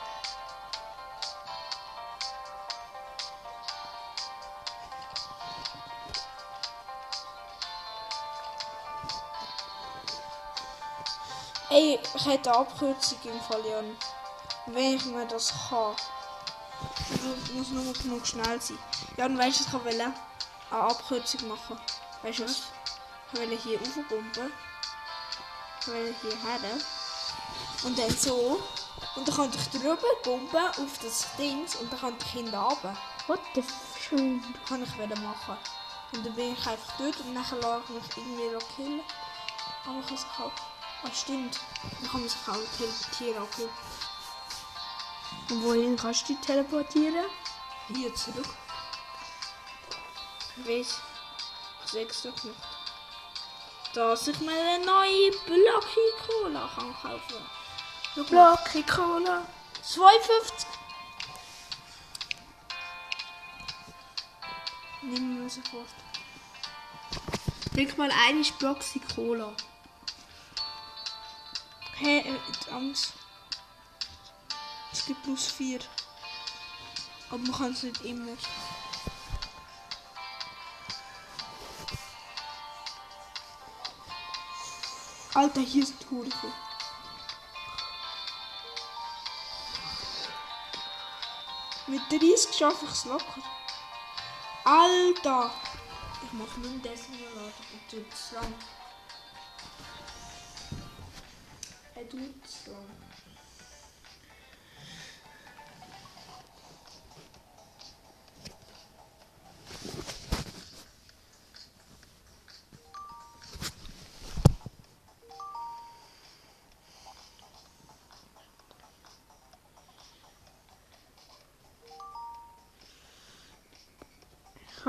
Ey, 11.71 11.99
ich 12.15 12.25
hätte 12.25 12.49
eine 12.49 12.59
Abkürzung 12.59 13.19
im 13.25 13.39
Fall, 13.41 13.63
Jan. 13.65 13.95
Wenn 14.65 14.95
ich 14.95 15.05
mir 15.05 15.25
das 15.27 15.53
kann. 15.69 15.95
Ich 17.11 17.53
muss 17.53 17.69
nur 17.69 17.93
genug 17.93 18.25
schnell 18.25 18.59
sein. 18.59 18.79
Jan, 19.17 19.37
weißt 19.37 19.59
du, 19.59 19.63
ich 19.65 19.73
wollte 19.85 20.03
eine 20.03 20.13
Abkürzung 20.71 21.47
machen. 21.47 21.79
Weißt 22.23 22.39
du 22.39 22.45
was? 22.45 22.63
Ich 23.31 23.39
wollte 23.39 23.55
hier 23.55 23.79
raufpumpen. 23.79 24.51
Ich 25.81 25.87
wollte 25.87 26.15
hier 26.21 26.37
her. 26.43 26.77
Und 27.83 27.97
dann 27.97 28.09
so. 28.09 28.61
Und 29.15 29.27
dann 29.27 29.35
konnte 29.35 29.57
ich 29.57 29.69
drüber 29.69 29.97
pumpen 30.23 30.67
auf 30.67 30.97
das 31.01 31.35
Ding 31.37 31.65
und 31.79 31.91
dann 31.91 31.99
konnte 31.99 32.25
ich 32.25 32.31
hinten. 32.31 32.53
What 33.27 33.39
the 33.55 33.63
schön. 34.09 34.43
kann 34.67 34.83
ich 34.83 34.93
wieder 34.93 35.19
machen. 35.19 35.57
Und 36.11 36.25
dann 36.25 36.33
bin 36.33 36.53
ich 36.53 36.67
einfach 36.67 36.97
dort 36.97 37.19
und 37.19 37.33
nachher 37.33 37.57
lasse 37.57 37.83
ich 37.89 37.89
mich 37.99 38.17
irgendwie 38.17 38.65
killen. 38.75 39.01
Aber 39.85 39.99
ich 39.99 40.07
kann 40.07 40.17
sich 40.17 40.27
auch. 40.39 40.51
Ah, 41.03 41.11
stimmt. 41.13 41.59
Dann 42.01 42.09
kann 42.09 42.19
man 42.21 42.29
sich 42.29 42.39
auch 42.47 43.17
teleportieren. 43.17 43.43
Okay. 43.43 43.69
Und 45.49 45.63
wohin 45.63 45.95
kannst 45.95 46.27
du 46.27 46.33
dich 46.33 46.45
teleportieren? 46.45 47.25
Hier 47.87 48.13
zurück. 48.15 48.49
Ich 50.57 50.67
weiß. 50.67 51.01
Ich 51.85 51.91
sehe 51.91 52.05
es 52.05 52.21
doch 52.23 52.43
nicht. 52.43 52.78
Dass 53.93 54.27
ich 54.27 54.39
mir 54.41 54.51
eine 54.51 54.85
neue 54.85 55.31
Blocky 55.45 55.99
Cola 56.27 56.69
kann 56.75 56.93
kaufen. 57.01 58.25
Blocky 58.29 58.83
Cola. 58.83 59.45
52. 59.81 60.67
Nimm 65.01 65.43
mir 65.43 65.49
sofort. 65.49 65.87
Denk 67.75 67.97
mal 67.97 68.11
ein 68.11 68.41
ist 68.41 68.59
Bloxy 68.59 68.99
Cola. 68.99 69.53
Hä, 71.97 72.19
äh, 72.19 72.71
Angst. 72.71 73.13
Es 74.91 75.05
gibt 75.05 75.23
plus 75.23 75.47
4. 75.47 75.79
Aber 77.29 77.37
man 77.39 77.51
kann 77.51 77.71
es 77.71 77.83
nicht 77.83 78.03
immer. 78.03 78.33
Alter, 85.35 85.61
hier 85.61 85.83
ist 85.83 85.93
Tode. 86.09 86.31
Mit 91.85 92.01
30 92.09 92.55
schaffe 92.57 92.85
ich 92.85 92.91
es 92.91 93.05
locker. 93.05 93.43
Alter! 94.65 95.51
Ich 96.23 96.33
mache 96.33 96.59
nur 96.59 96.71
den 96.79 96.97
Simulator 96.97 97.43
und 97.71 97.89
tut 97.89 98.11
es 98.11 98.31
lang. 98.31 98.53
Er 101.95 102.09
tut 102.09 102.45
es 102.45 102.67
lang. 102.67 103.08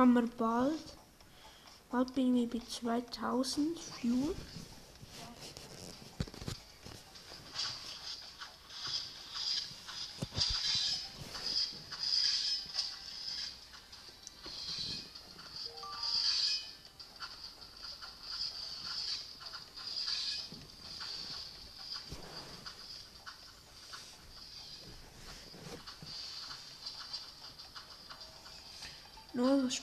Haben 0.01 0.15
wir 0.15 0.27
bald. 0.39 0.97
Bald 1.91 2.15
bin 2.15 2.35
ich 2.35 2.49
bei 2.49 2.61
2000 2.61 3.79
Views. 4.01 4.35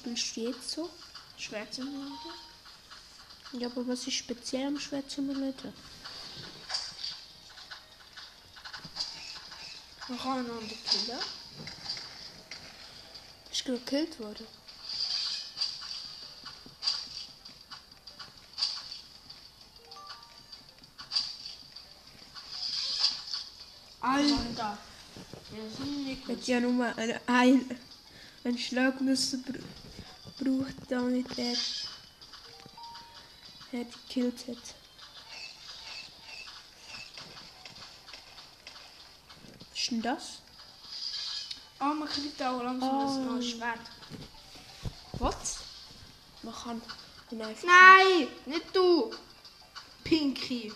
Jetzt 0.05 0.71
so? 0.71 0.89
Schwertsimulator? 1.37 2.33
Ja, 3.53 3.67
aber 3.67 3.87
was 3.87 4.07
ist 4.07 4.13
speziell 4.13 4.67
am 4.67 4.79
Schwertsimulator? 4.79 5.73
Kann 10.07 10.17
einander 10.19 10.75
killen. 10.89 11.19
Ist 13.51 13.65
gerade 13.65 13.79
gekillt 13.79 14.19
worden. 14.19 14.47
Alter. 23.99 24.77
Wir 25.51 25.69
sind 25.69 26.05
nicht 26.05 26.27
Hat 26.27 26.47
ja 26.47 26.59
nur 26.59 26.85
einen, 26.97 27.19
ein, 27.27 27.79
einen 28.43 28.57
Schlag 28.57 29.01
müssen 29.01 29.43
br 30.47 30.63
braucht, 30.63 30.91
damit 30.91 31.37
er, 31.37 31.55
er 33.71 33.85
gekillt 33.85 34.47
hat. 34.47 34.75
Was 39.69 39.79
ist 39.79 39.91
denn 39.91 40.01
das? 40.01 40.39
Ah, 41.79 41.93
man 41.93 42.07
kriegt 42.07 42.41
auch 42.41 42.63
langsam 42.63 42.89
Ah. 42.89 43.15
ein 43.15 43.25
neues 43.27 43.49
Schwert. 43.49 43.79
Was? 45.19 45.57
Man 46.43 46.53
kann 46.55 46.81
ihn 47.31 47.41
einfach... 47.41 47.67
Nein, 47.67 48.27
nicht 48.45 48.75
du. 48.75 49.13
Pinky. 50.03 50.73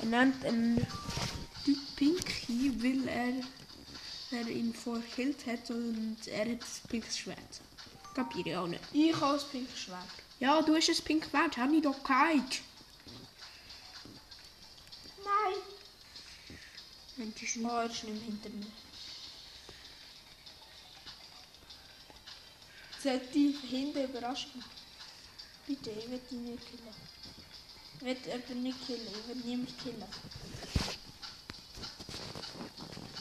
Er 0.00 0.06
nennt 0.06 0.44
einen 0.44 0.86
Typ 1.64 1.78
Pinky, 1.96 2.82
weil 2.82 3.08
er, 3.08 3.32
er 4.34 4.48
ihn 4.48 4.74
vorher 4.74 5.02
gekillt 5.02 5.46
hat 5.46 5.70
und 5.70 6.16
er 6.26 6.40
hat 6.40 6.48
ein 6.48 6.88
pinkes 6.88 7.18
Schwert. 7.18 7.60
Kapiere 8.14 8.48
ich 8.48 8.56
auch 8.56 8.66
nicht. 8.66 8.82
Ich 8.92 9.14
habe 9.14 9.34
das 9.34 9.48
pinke 9.48 9.76
Schwert. 9.76 9.98
Ja, 10.40 10.60
du 10.62 10.74
hast 10.74 10.88
ein 10.88 11.04
pinkes 11.04 11.30
Schwert, 11.30 11.56
habe 11.56 11.76
ich 11.76 11.82
doch 11.82 12.02
gehabt. 12.02 12.60
Nein. 15.24 15.62
Mensch, 17.16 17.42
ist 17.42 17.56
Oh, 17.58 17.68
er 17.68 17.86
ist 17.86 18.04
nicht 18.04 18.14
mehr 18.14 18.22
hinter 18.24 18.50
mir. 18.50 18.66
Sollte 23.02 23.26
die 23.34 23.56
hinten 23.68 24.04
überraschen? 24.04 24.64
Bitte, 25.66 25.90
ich 25.90 26.10
will 26.10 26.20
dich 26.30 26.38
nicht 26.38 26.64
killen. 26.66 26.94
Ich 27.96 28.02
will 28.02 28.16
jemanden 28.26 28.62
nicht 28.62 28.86
killen, 28.86 29.06
ich 29.06 29.28
will 29.28 29.44
niemanden 29.44 29.78
killen. 29.78 30.04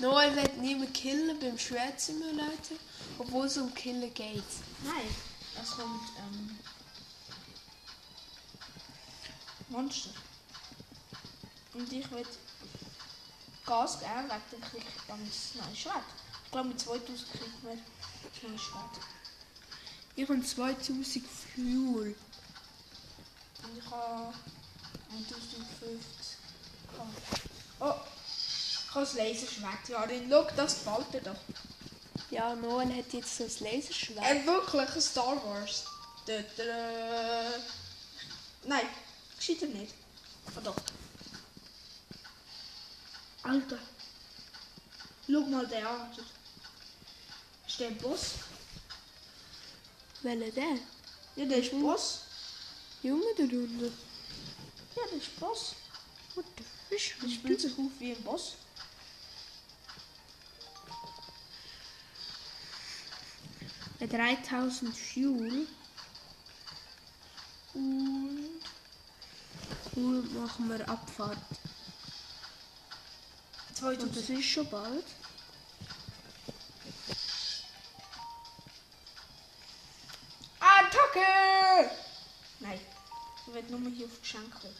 Noel 0.03 0.35
wird 0.35 0.57
niemand 0.57 0.93
killen 0.93 1.39
beim 1.39 1.57
Schwert 1.57 1.97
Simulator, 1.97 2.77
obwohl 3.17 3.45
es 3.45 3.55
um 3.55 3.73
Killen 3.73 4.13
geht. 4.13 4.43
Nein, 4.83 5.07
es 5.61 5.71
kommt 5.71 6.09
ähm, 6.17 6.59
Monster. 9.69 10.09
Und 11.73 11.93
ich 11.93 12.11
will 12.11 12.25
Gas 13.65 13.99
geben, 13.99 14.27
wegen 14.27 14.43
dem 14.51 14.61
krieg 14.69 14.83
ich 14.85 15.07
dann 15.07 15.25
das 15.25 15.55
neue 15.55 15.73
Schwert. 15.73 16.03
Ich 16.43 16.51
glaube, 16.51 16.67
mit 16.67 16.79
2000 16.81 17.31
kriegt 17.31 17.63
man 17.63 17.77
das 17.77 18.43
neue 18.43 18.59
Schwert. 18.59 18.99
Ich 20.17 20.27
habe 20.27 20.43
2000 20.43 21.25
Fuel. 21.55 22.15
Und 23.63 23.77
ich 23.77 23.85
habe 23.89 24.33
1050. 25.11 26.37
Oh, 27.79 27.95
ich 28.05 28.12
das 29.01 29.13
Laserschwert. 29.15 29.89
Ja, 29.89 30.05
dann 30.05 30.29
schau, 30.29 30.47
das 30.55 30.83
gefällt 30.83 31.13
dir 31.13 31.21
doch. 31.21 31.39
Ja, 32.29 32.55
Noel 32.55 32.95
hat 32.95 33.13
jetzt 33.13 33.37
so 33.37 33.43
ein 33.43 33.73
Laserschwert. 33.73 34.25
Äh, 34.25 34.45
wirklich 34.45 34.89
ein 34.89 35.01
Star 35.01 35.43
Wars. 35.45 35.85
Da, 36.25 36.33
da, 36.57 36.63
da. 36.63 37.49
Nein, 38.65 38.87
gescheiter 39.37 39.67
nicht. 39.67 39.93
Oh 40.55 40.61
doch. 40.63 40.75
Alter. 43.43 43.77
Schau 45.27 45.41
mal 45.41 45.67
den 45.67 45.85
an. 45.85 46.09
Ist 47.67 47.79
der 47.79 47.87
ein 47.87 47.97
Boss? 47.97 48.35
Welcher 50.21 50.51
der? 50.51 50.77
Ja, 51.35 51.45
der 51.45 51.57
ist 51.57 51.71
Boss. 51.71 52.21
Junge 53.01 53.25
da 53.37 53.43
unten. 53.43 53.91
Ja, 54.95 55.01
der 55.09 55.17
ist 55.17 55.39
Boss. 55.39 55.75
What 56.35 56.45
the 56.57 56.63
fish? 56.89 57.15
Der 57.21 57.29
spielt 57.29 57.61
sich 57.61 57.73
auf 57.73 57.91
wie 57.99 58.11
ein 58.11 58.23
Boss. 58.23 58.55
Bei 64.03 64.17
3000 64.17 64.93
Fuel. 64.93 65.65
Und. 67.73 68.49
Fuel 69.93 70.23
machen 70.23 70.69
wir 70.69 70.89
Abfahrt. 70.89 71.37
Und 73.69 73.77
2000. 73.77 74.17
das 74.17 74.29
ist 74.29 74.43
schon 74.43 74.69
bald. 74.69 75.05
Attacke! 80.59 81.91
Nein, 82.59 82.81
ich 83.47 83.53
will 83.53 83.79
nur 83.79 83.89
hier 83.89 84.07
auf 84.07 84.19
Geschenke. 84.19 84.75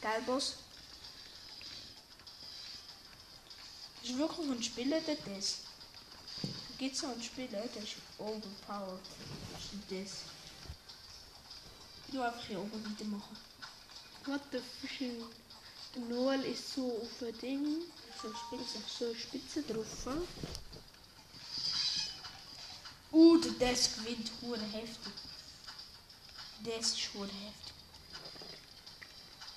Geil, 0.00 0.22
Boss? 0.24 0.58
Das 4.00 4.10
ist 4.10 4.18
wirklich 4.18 4.48
ein 4.48 4.62
Spieler, 4.62 5.00
der 5.00 5.16
das. 5.16 5.71
Es 6.84 6.98
so 6.98 7.06
einen 7.06 7.22
Spieler, 7.22 7.62
der 7.74 7.82
ist 7.82 7.94
overpowered. 8.18 9.00
Das 9.52 9.62
ist 9.62 9.72
das. 9.88 10.18
Ich 12.08 12.14
will 12.14 12.22
einfach 12.22 12.44
hier 12.44 12.58
oben 12.58 12.84
weitermachen. 12.84 13.36
What 14.26 14.40
the 14.50 14.58
fish? 14.80 15.08
Der 15.94 16.02
Noel 16.02 16.42
ist 16.44 16.74
so 16.74 17.00
auf 17.02 17.22
ein 17.28 17.38
Ding. 17.38 17.82
So 18.20 18.28
spitze. 18.34 18.78
So 18.98 19.14
Spitze 19.14 19.62
drauf. 19.62 19.86
Uh, 23.12 23.36
der 23.38 23.52
Des 23.52 23.94
gewinnt 23.94 24.32
hure 24.40 24.58
heftig. 24.72 25.12
Des 26.64 26.94
ist 26.94 27.14
hure 27.14 27.26
heftig. 27.28 27.74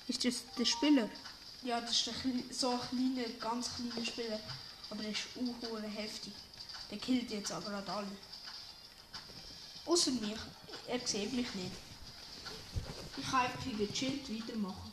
Ist 0.06 0.24
das 0.24 0.54
der 0.56 0.64
Spieler? 0.64 1.08
Ja, 1.64 1.80
das 1.80 1.90
ist 1.90 2.08
ein, 2.08 2.14
kle- 2.14 2.54
so 2.54 2.70
ein 2.70 2.80
kleiner, 2.88 3.28
ganz 3.40 3.70
kleiner 3.74 4.06
Spieler. 4.06 4.38
Aber 4.90 5.02
der 5.02 5.10
ist 5.10 5.22
auch 5.36 5.68
hure 5.68 5.82
heftig. 5.88 6.32
Der 6.90 6.98
killt 6.98 7.30
jetzt 7.30 7.52
aber 7.52 7.70
gerade 7.70 7.92
alle. 7.92 8.16
Außer 9.84 10.10
mich. 10.12 10.38
Er 10.86 11.00
sieht 11.06 11.32
mich 11.32 11.52
nicht. 11.54 11.72
Ich 13.16 13.30
kann 13.30 13.40
einfach 13.40 13.64
gechillt 13.78 14.28
weitermachen. 14.28 14.92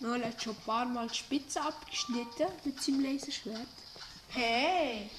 Noel 0.00 0.24
hat 0.24 0.42
schon 0.42 0.54
ein 0.54 0.62
paar 0.62 0.84
Mal 0.84 1.08
die 1.08 1.14
Spitze 1.14 1.60
abgeschnitten 1.60 2.48
mit 2.64 2.82
seinem 2.82 3.04
Laserschwert. 3.04 3.66
Hey! 4.28 5.10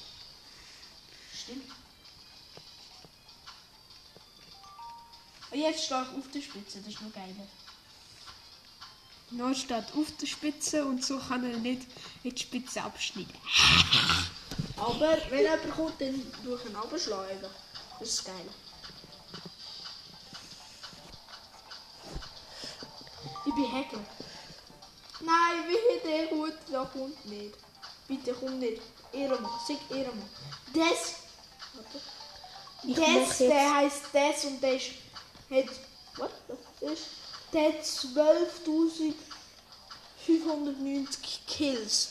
Stimmt. 1.34 1.72
Und 5.52 5.60
jetzt 5.60 5.86
stehe 5.86 6.02
ich 6.04 6.18
auf 6.18 6.32
der 6.32 6.42
Spitze, 6.42 6.80
das 6.80 6.94
ist 6.94 7.02
noch 7.02 7.14
geiler. 7.14 7.48
Steht 9.56 9.94
auf 9.96 10.12
der 10.20 10.28
Spitze 10.28 10.86
und 10.86 11.04
so 11.04 11.18
kann 11.18 11.44
er 11.44 11.58
nicht 11.58 11.84
in 12.24 12.34
die 12.34 12.42
Spitze 12.42 12.82
abschneiden. 12.82 13.34
Aber 14.78 15.18
wenn 15.30 15.42
jemand 15.42 15.72
kommt, 15.72 16.02
dann 16.02 16.22
durch 16.44 16.66
ihn 16.66 16.76
abschlagen. 16.76 17.40
Das 18.00 18.10
ist 18.10 18.26
geil. 18.26 18.50
Ich 23.46 23.54
bin 23.54 23.72
Hacker. 23.72 24.00
Nein, 25.22 25.64
wie 25.68 26.08
der 26.08 26.28
gut, 26.28 26.54
da 26.72 26.86
kommt 26.86 27.26
nicht. 27.26 27.56
Bitte 28.08 28.34
komm 28.34 28.60
nicht. 28.60 28.82
Ehrenmann, 29.14 29.52
sag 29.68 29.78
Ehrenmann. 29.96 30.30
Das. 30.74 31.16
Warte. 31.74 32.02
Ich 32.84 32.96
Das, 32.96 33.38
der 33.38 33.76
heißt 33.76 34.04
das 34.14 34.46
und 34.46 34.62
der 34.62 34.76
ist, 34.76 34.92
hat. 35.50 35.70
Was? 36.18 36.32
Das 36.48 36.92
ist. 36.92 37.25
Der 37.56 37.70
hat 37.70 37.82
12.590 37.86 39.16
Kills. 41.48 42.10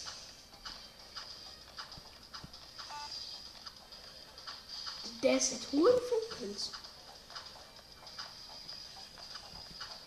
Der 5.23 5.35
hat 5.35 5.43
hure 5.71 6.01
viele 6.01 6.29
Kills. 6.39 6.73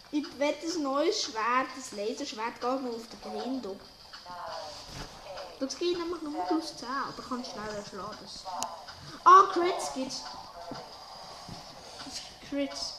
Ich 0.10 0.40
wette 0.40 0.66
ein 0.66 0.82
neues 0.82 1.22
Schwert, 1.22 1.68
das 1.78 1.92
Laserschwert 1.92 2.56
geht 2.56 2.64
noch 2.64 2.96
auf 2.96 3.08
den 3.08 3.22
Grindo. 3.22 3.80
Das 5.60 5.78
geht 5.78 6.00
nämlich 6.00 6.22
nur 6.24 6.44
plus 6.46 6.76
10, 6.78 6.88
aber 6.90 7.22
kann 7.22 7.46
schneller 7.46 7.86
schlagen. 7.88 8.18
das. 8.24 8.44
Ah, 9.24 9.44
Crits 9.54 9.94
gibt's. 9.94 10.24
Crits. 12.50 12.97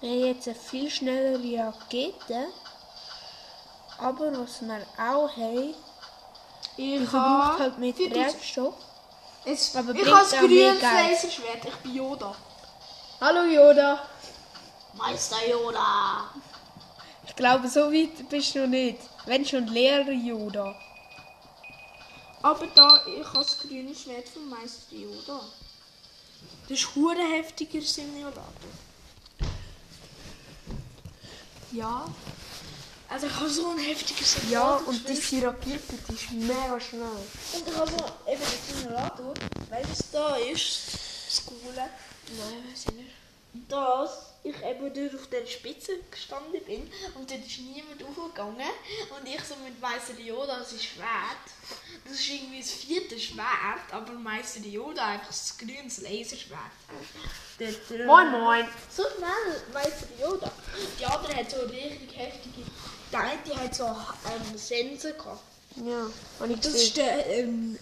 Jetzt 0.00 0.48
eine 0.48 0.56
viel 0.56 0.90
schnellere 0.90 1.66
Rakete. 1.66 2.46
Aber 3.98 4.32
was 4.38 4.62
wir 4.62 4.80
auch 4.96 5.28
haben, 5.36 5.74
Ich 6.76 7.08
verbraucht 7.08 7.58
habe 7.58 7.58
halt 7.58 7.74
4000 7.74 8.12
Treibstoff. 8.14 8.74
Jetzt, 9.44 9.76
Aber 9.76 9.94
ich 9.94 10.06
habe 10.06 10.20
das 10.20 10.30
grüne. 10.32 10.78
Laserschwert. 10.78 11.64
Ich 11.64 11.76
bin 11.76 11.94
Yoda. 11.94 12.34
Hallo 13.20 13.42
Yoda. 13.44 14.06
Meister 14.94 15.48
Yoda. 15.48 16.30
Ich 17.26 17.34
glaube, 17.34 17.68
so 17.68 17.92
weit 17.92 18.28
bist 18.28 18.54
du 18.54 18.60
noch 18.60 18.68
nicht. 18.68 19.00
Wenn 19.26 19.44
schon 19.44 19.66
Lehrer 19.66 20.12
Yoda. 20.12 20.74
Aber 22.42 22.66
da, 22.68 23.00
ich 23.06 23.26
habe 23.26 23.38
das 23.38 23.58
grüne 23.58 23.94
Schwert 23.94 24.28
von 24.28 24.48
Meister 24.48 24.94
Yoda. 24.94 25.40
Das 26.68 26.78
ist 26.78 26.94
hure 26.94 27.16
heftiger 27.36 27.80
Simulator. 27.80 28.44
Ja. 31.72 32.06
Also 33.10 33.26
ich 33.26 33.34
habe 33.34 33.48
so 33.48 33.70
ein 33.70 33.78
heftiges 33.78 34.34
Simulator. 34.34 34.50
Ja, 34.50 34.76
und 34.86 35.08
die. 35.08 35.44
Rakete, 35.44 35.94
die 36.08 36.14
ist 36.14 36.30
mega 36.32 36.78
schnell. 36.80 37.02
Und 37.02 37.68
ich 37.68 37.74
habe 37.74 37.90
so 37.90 38.30
eben 38.30 38.42
den 38.42 38.92
du, 39.16 39.34
was 39.70 40.10
da 40.12 40.36
ist? 40.36 40.80
Das 41.26 41.46
Coole. 41.46 41.74
Nein, 41.76 42.64
weiß 42.70 42.84
ich 42.88 42.94
nicht. 42.94 43.10
dass 43.68 44.27
ich 44.44 44.54
eben 44.64 44.92
dort 44.94 45.14
auf 45.20 45.26
der 45.28 45.46
Spitze 45.46 45.92
gestanden 46.10 46.62
bin 46.64 46.90
und 47.14 47.30
dort 47.30 47.40
ist 47.46 47.58
niemand 47.58 48.02
aufgegangen 48.04 48.70
und 49.18 49.28
ich 49.28 49.40
so 49.42 49.54
mit 49.64 49.80
Meister 49.80 50.18
Yoda 50.18 50.58
das 50.58 50.82
Schwert. 50.82 51.44
Das 52.04 52.14
ist 52.20 52.28
irgendwie 52.28 52.60
das 52.60 52.70
vierte 52.70 53.18
Schwert, 53.18 53.92
aber 53.92 54.12
Meister 54.12 54.60
Yoda 54.60 55.04
einfach 55.06 55.26
das 55.28 55.56
grünes 55.58 56.00
Laserschwert. 56.00 56.58
Dort, 57.58 57.90
äh, 58.00 58.04
Moin 58.06 58.30
moin. 58.30 58.68
So 58.94 59.02
schnell, 59.16 59.62
Meister 59.72 60.06
Yoda. 60.20 60.50
Die 60.98 61.04
andere 61.04 61.34
hat 61.34 61.50
so 61.50 61.60
richtig 61.62 62.16
heftige. 62.16 62.62
Die 63.12 63.16
eine 63.16 63.38
die 63.44 63.52
hat 63.56 63.74
so 63.74 63.84
ähm, 63.86 64.56
Sensen 64.56 65.12
gehabt. 65.18 65.42
Ja, 65.84 66.10
und 66.40 66.50
ich 66.50 66.60
Das 66.60 66.72
gesehen. 66.72 66.86
ist 66.86 66.96
der 66.96 67.26
ähm, 67.38 67.78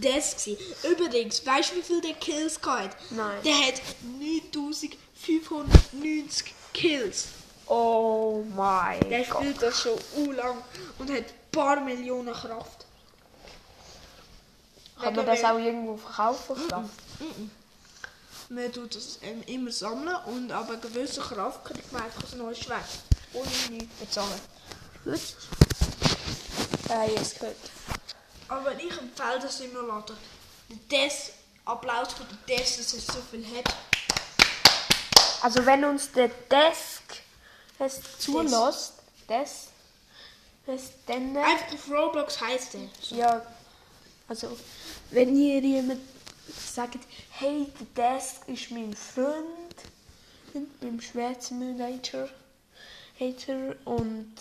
das 0.00 0.36
gewesen. 0.44 0.58
Übrigens, 0.90 1.46
weißt 1.46 1.70
du, 1.72 1.76
wie 1.76 1.82
viel 1.82 2.00
der 2.00 2.14
Kills 2.14 2.60
gehabt? 2.60 2.96
Nein. 3.10 3.42
Der 3.44 3.54
hat 3.54 3.80
9590 5.26 6.54
Kills. 6.72 7.28
Oh 7.66 8.44
mein 8.54 9.00
Der 9.10 9.24
Gott. 9.24 9.38
spielt 9.42 9.62
das 9.62 9.82
schon 9.82 10.34
lang 10.34 10.62
und 10.98 11.10
hat 11.10 11.18
ein 11.18 11.24
paar 11.52 11.80
Millionen 11.80 12.32
Kraft. 12.32 12.86
Kann 15.00 15.14
man 15.14 15.26
das 15.26 15.44
auch 15.44 15.58
irgendwo 15.58 15.96
verkaufen? 15.96 16.68
Kraft? 16.68 16.90
Man 18.48 18.72
tut 18.72 18.94
das 18.94 19.18
ähm, 19.22 19.42
immer 19.46 19.70
sammeln 19.70 20.16
und 20.26 20.50
aber 20.50 20.72
eine 20.72 20.80
gewisse 20.80 21.20
Kraft 21.20 21.64
kriegt 21.66 21.92
man 21.92 22.02
einfach 22.02 22.32
ein 22.32 22.38
neues 22.38 22.58
Schwert. 22.60 22.88
Ohne 23.34 23.50
nichts 23.70 23.94
bezahlen. 24.00 24.40
Gut. 25.04 25.20
Äh, 26.88 27.10
jetzt 27.14 27.38
gehört. 27.38 27.56
Aber 28.48 28.74
ich 28.76 28.98
empfehle 28.98 29.38
den 29.40 29.50
Simulator. 29.50 30.16
Der 30.90 31.06
Des, 31.06 31.32
Applaus 31.66 32.14
für 32.14 32.24
den 32.24 32.38
Des, 32.48 32.76
dass 32.78 32.94
er 32.94 33.00
so 33.00 33.20
viel 33.30 33.44
hat. 33.58 33.74
Also 35.42 35.64
wenn 35.64 35.84
uns 35.84 36.12
der 36.12 36.28
Desk 36.28 37.02
es 37.78 38.00
zulässt, 38.18 38.94
das, 39.28 39.68
das 40.66 40.90
dann... 41.06 41.36
Einfach 41.36 41.74
auf 41.74 41.90
Roblox 41.90 42.40
heisst 42.40 42.74
der. 42.74 42.88
Ja, 43.10 43.42
also 44.26 44.56
wenn 45.10 45.36
ihr 45.36 45.60
jemand 45.60 46.00
sagt, 46.48 46.98
hey, 47.30 47.70
der 47.96 48.16
Desk 48.16 48.48
ist 48.48 48.70
mein 48.70 48.94
Freund 48.94 49.46
beim 50.80 51.00
Schwertsimulator 51.00 52.28
Hater 53.20 53.76
und 53.84 54.34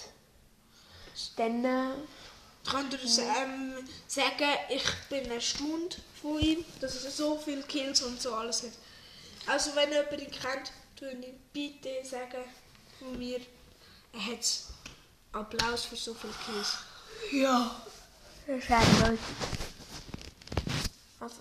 dann 1.36 1.66
äh, 1.66 1.94
Könnt 2.70 2.94
ihr 2.94 3.02
uns, 3.02 3.18
ähm, 3.18 3.88
sagen, 4.08 4.50
ich 4.70 4.84
bin 5.10 5.32
erstaunt 5.32 6.00
von 6.22 6.40
ihm, 6.40 6.66
dass 6.82 7.06
er 7.06 7.12
so 7.12 7.38
viele 7.38 7.64
Kills 7.64 8.02
und 8.02 8.22
so 8.22 8.34
alles 8.34 8.64
hat. 8.64 8.72
Also 9.46 9.74
wenn 9.76 9.90
ihr 9.92 10.04
jemanden 10.04 10.32
kennt, 10.32 10.72
tun 10.98 11.22
ihm 11.24 11.40
bitte 11.54 12.04
sagen 12.04 12.44
von 13.00 13.18
mir, 13.18 13.40
er 14.14 14.26
hat 14.26 14.64
Applaus 15.32 15.86
für 15.86 15.96
so 15.96 16.14
viele 16.14 16.34
Kills. 16.46 16.78
ja, 17.32 17.82
das 18.48 18.58
ist 18.58 18.70
Leute. 18.70 19.18
Also, 21.20 21.36